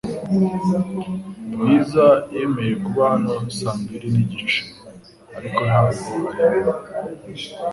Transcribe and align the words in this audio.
Bwiza 1.59 2.05
yemeye 2.35 2.73
kuba 2.83 3.01
hano 3.11 3.35
saa 3.57 3.77
mbiri 3.81 4.07
nigice, 4.15 4.59
ariko 5.37 5.59
ntabwo 5.67 6.07
ari 6.45 6.59
hano 6.65 6.73